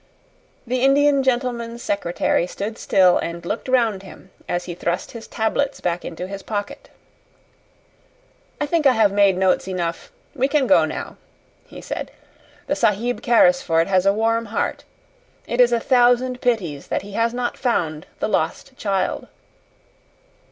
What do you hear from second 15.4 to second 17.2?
It is a thousand pities that he